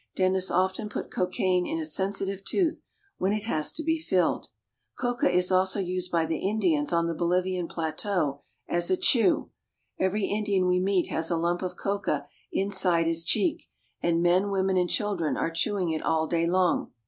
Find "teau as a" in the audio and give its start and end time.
7.91-8.97